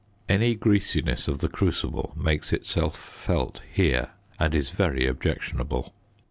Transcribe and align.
Any 0.27 0.55
greasiness 0.55 1.27
of 1.27 1.37
the 1.37 1.47
crucible 1.47 2.11
makes 2.17 2.51
itself 2.53 2.97
felt 2.97 3.61
here 3.71 4.09
and 4.39 4.55
is 4.55 4.71
very 4.71 5.05
objectionable. 5.05 5.93